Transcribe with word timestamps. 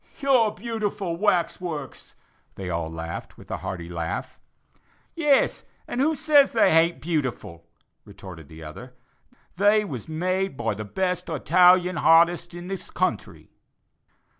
"Your 0.19 0.51
beautiful 0.51 1.15
wax 1.15 1.61
works!" 1.61 2.15
they 2.55 2.71
all 2.71 2.87
exclaimed, 2.99 3.33
with 3.37 3.51
a 3.51 3.57
hearty 3.57 3.87
laugh. 3.87 4.39
"Yes, 5.13 5.63
and 5.87 6.01
who 6.01 6.15
says 6.15 6.53
they 6.53 6.73
haint 6.73 6.99
beautiful?" 6.99 7.67
retorted 8.03 8.47
the 8.47 8.63
other; 8.63 8.95
"they 9.57 9.85
was 9.85 10.09
made 10.09 10.57
by 10.57 10.73
the 10.73 10.85
best 10.85 11.27
Hitalian 11.27 11.97
hartist 11.97 12.55
in 12.55 12.67
this 12.67 12.89
country." 12.89 13.51